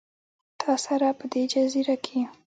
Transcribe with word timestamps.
تا 0.61 0.71
سره، 0.85 1.07
په 1.19 1.25
دې 1.31 1.43
جزیره 1.53 1.95
کې 2.05 2.17